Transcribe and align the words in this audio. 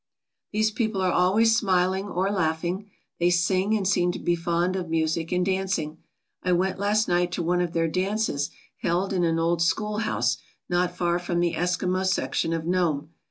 These 0.51 0.71
people 0.71 0.99
are 1.03 1.11
always 1.11 1.55
smiling 1.55 2.07
or 2.07 2.31
laughing. 2.31 2.89
They 3.19 3.29
sing, 3.29 3.77
and 3.77 3.87
seem 3.87 4.11
to 4.13 4.17
be 4.19 4.35
fond 4.35 4.75
of 4.75 4.89
music 4.89 5.31
and 5.31 5.45
dancing. 5.45 5.99
I 6.41 6.53
went 6.53 6.79
last 6.79 7.07
night 7.07 7.31
to 7.33 7.43
one 7.43 7.61
of 7.61 7.73
their 7.73 7.87
dances 7.87 8.49
held 8.79 9.13
in 9.13 9.23
an 9.23 9.37
old 9.37 9.61
schoolhouse 9.61 10.37
not 10.67 10.97
far 10.97 11.19
from 11.19 11.39
the 11.39 11.53
Eskimo 11.53 12.03
section 12.03 12.51
of 12.51 12.65
Nome. 12.65 13.11